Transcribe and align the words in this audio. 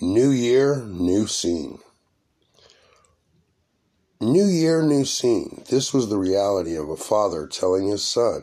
New 0.00 0.30
year, 0.30 0.76
new 0.86 1.26
scene. 1.26 1.80
New 4.20 4.46
year, 4.46 4.80
new 4.80 5.04
scene. 5.04 5.64
This 5.70 5.92
was 5.92 6.08
the 6.08 6.18
reality 6.18 6.76
of 6.76 6.88
a 6.88 6.96
father 6.96 7.48
telling 7.48 7.88
his 7.88 8.04
son. 8.04 8.42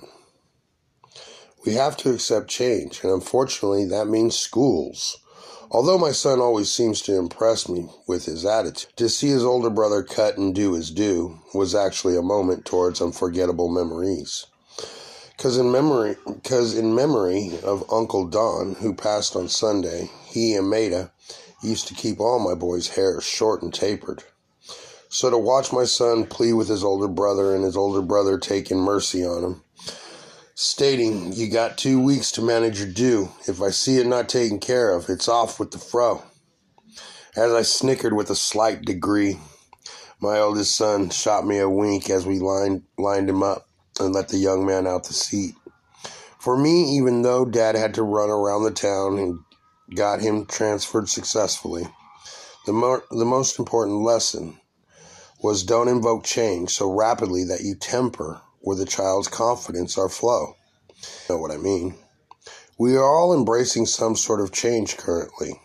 We 1.65 1.75
have 1.75 1.95
to 1.97 2.11
accept 2.11 2.49
change, 2.49 2.99
and 3.03 3.11
unfortunately, 3.13 3.85
that 3.85 4.09
means 4.09 4.37
schools. 4.37 5.17
Although 5.71 5.97
my 5.97 6.11
son 6.11 6.41
always 6.41 6.69
seems 6.69 7.01
to 7.03 7.17
impress 7.17 7.69
me 7.69 7.87
with 8.05 8.25
his 8.25 8.45
attitude, 8.45 8.91
to 8.97 9.07
see 9.07 9.29
his 9.29 9.45
older 9.45 9.69
brother 9.69 10.03
cut 10.03 10.37
and 10.37 10.53
do 10.53 10.73
his 10.73 10.91
due 10.91 11.39
was 11.53 11.73
actually 11.73 12.17
a 12.17 12.21
moment 12.21 12.65
towards 12.65 13.01
unforgettable 13.01 13.69
memories. 13.69 14.45
Cause 15.37 15.57
in 15.57 15.71
memory, 15.71 16.17
cause 16.43 16.77
in 16.77 16.95
memory 16.95 17.59
of 17.63 17.89
Uncle 17.91 18.27
Don, 18.27 18.75
who 18.75 18.93
passed 18.93 19.37
on 19.37 19.47
Sunday, 19.47 20.09
he 20.25 20.53
and 20.53 20.69
Maida 20.69 21.11
used 21.65 21.87
to 21.87 21.93
keep 21.93 22.19
all 22.19 22.39
my 22.39 22.55
boys' 22.55 22.89
hair 22.89 23.19
short 23.19 23.61
and 23.61 23.73
tapered. 23.73 24.23
So 25.09 25.29
to 25.29 25.37
watch 25.37 25.71
my 25.71 25.85
son 25.85 26.25
plead 26.25 26.53
with 26.53 26.67
his 26.67 26.83
older 26.83 27.07
brother 27.07 27.55
and 27.55 27.63
his 27.63 27.77
older 27.77 28.01
brother 28.01 28.37
taking 28.37 28.79
mercy 28.79 29.25
on 29.25 29.43
him, 29.43 29.61
stating, 30.55 31.33
You 31.33 31.49
got 31.49 31.77
two 31.77 32.01
weeks 32.01 32.31
to 32.33 32.41
manage 32.41 32.79
your 32.79 32.89
due. 32.91 33.31
If 33.47 33.61
I 33.61 33.69
see 33.69 33.97
it 33.97 34.07
not 34.07 34.27
taken 34.29 34.59
care 34.59 34.93
of, 34.93 35.09
it's 35.09 35.27
off 35.27 35.59
with 35.59 35.71
the 35.71 35.77
fro. 35.77 36.23
As 37.35 37.53
I 37.53 37.61
snickered 37.61 38.13
with 38.13 38.29
a 38.29 38.35
slight 38.35 38.83
degree, 38.83 39.39
my 40.19 40.39
oldest 40.39 40.75
son 40.75 41.09
shot 41.09 41.45
me 41.45 41.59
a 41.59 41.69
wink 41.69 42.09
as 42.09 42.25
we 42.25 42.39
lined, 42.39 42.83
lined 42.97 43.29
him 43.29 43.43
up 43.43 43.67
and 43.99 44.13
let 44.13 44.29
the 44.29 44.37
young 44.37 44.65
man 44.65 44.87
out 44.87 45.05
the 45.05 45.13
seat. 45.13 45.55
For 46.39 46.57
me, 46.57 46.95
even 46.97 47.21
though 47.21 47.45
dad 47.45 47.75
had 47.75 47.93
to 47.95 48.03
run 48.03 48.29
around 48.29 48.63
the 48.63 48.71
town 48.71 49.17
and 49.17 49.39
got 49.93 50.21
him 50.21 50.45
transferred 50.45 51.09
successfully, 51.09 51.87
the, 52.65 53.01
the 53.11 53.25
most 53.25 53.59
important 53.59 54.01
lesson 54.01 54.59
was 55.41 55.63
don't 55.63 55.87
invoke 55.87 56.23
change 56.23 56.71
so 56.71 56.91
rapidly 56.91 57.43
that 57.43 57.61
you 57.61 57.75
temper 57.75 58.41
with 58.61 58.81
a 58.81 58.85
child's 58.85 59.27
confidence 59.27 59.97
or 59.97 60.09
flow. 60.09 60.55
You 61.29 61.35
know 61.35 61.37
what 61.37 61.51
I 61.51 61.57
mean? 61.57 61.95
We 62.79 62.95
are 62.95 63.03
all 63.03 63.33
embracing 63.33 63.85
some 63.85 64.15
sort 64.15 64.41
of 64.41 64.51
change 64.51 64.97
currently. 64.97 65.61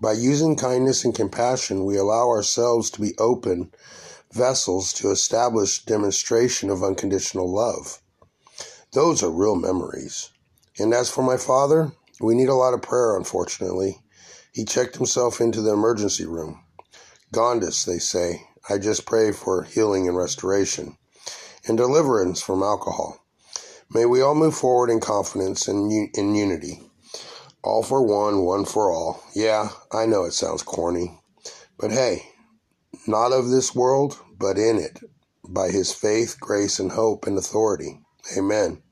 By 0.00 0.12
using 0.12 0.56
kindness 0.56 1.04
and 1.04 1.14
compassion, 1.14 1.84
we 1.84 1.96
allow 1.96 2.28
ourselves 2.28 2.90
to 2.90 3.00
be 3.00 3.14
open 3.18 3.72
vessels 4.32 4.92
to 4.94 5.10
establish 5.10 5.84
demonstration 5.84 6.70
of 6.70 6.82
unconditional 6.82 7.52
love. 7.52 8.00
Those 8.92 9.22
are 9.22 9.30
real 9.30 9.56
memories. 9.56 10.30
And 10.78 10.94
as 10.94 11.10
for 11.10 11.22
my 11.22 11.36
father, 11.36 11.92
we 12.20 12.34
need 12.34 12.48
a 12.48 12.54
lot 12.54 12.74
of 12.74 12.82
prayer, 12.82 13.16
unfortunately. 13.16 13.98
He 14.52 14.64
checked 14.64 14.96
himself 14.96 15.40
into 15.40 15.60
the 15.60 15.72
emergency 15.72 16.26
room. 16.26 16.64
Gondis, 17.34 17.84
they 17.84 17.98
say, 17.98 18.46
I 18.70 18.78
just 18.78 19.04
pray 19.04 19.32
for 19.32 19.64
healing 19.64 20.06
and 20.06 20.16
restoration 20.16 20.96
and 21.66 21.76
deliverance 21.76 22.40
from 22.40 22.62
alcohol. 22.62 23.18
May 23.90 24.06
we 24.06 24.22
all 24.22 24.34
move 24.34 24.54
forward 24.54 24.90
in 24.90 25.00
confidence 25.00 25.66
and 25.66 25.90
in 26.14 26.34
unity. 26.34 26.82
All 27.64 27.82
for 27.82 28.02
one, 28.02 28.44
one 28.44 28.64
for 28.64 28.92
all. 28.92 29.22
Yeah, 29.34 29.70
I 29.92 30.06
know 30.06 30.24
it 30.24 30.32
sounds 30.32 30.62
corny, 30.62 31.18
but 31.78 31.90
hey, 31.90 32.28
not 33.06 33.32
of 33.32 33.50
this 33.50 33.74
world, 33.74 34.20
but 34.38 34.56
in 34.58 34.78
it, 34.78 35.00
by 35.48 35.70
his 35.70 35.92
faith, 35.92 36.38
grace, 36.38 36.78
and 36.78 36.92
hope 36.92 37.26
and 37.26 37.36
authority. 37.36 38.00
Amen. 38.38 38.83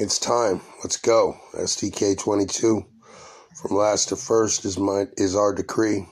It's 0.00 0.20
time. 0.20 0.60
Let's 0.84 0.96
go. 0.96 1.40
STK 1.54 2.16
22. 2.16 2.86
From 3.60 3.76
last 3.76 4.10
to 4.10 4.16
first 4.16 4.64
is 4.64 4.78
my 4.78 5.06
is 5.16 5.34
our 5.34 5.52
decree. 5.52 6.06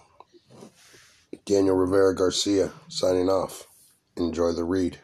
Daniel 1.44 1.76
Rivera 1.76 2.12
Garcia 2.12 2.72
signing 2.88 3.28
off. 3.28 3.68
Enjoy 4.16 4.50
the 4.50 4.64
read. 4.64 4.98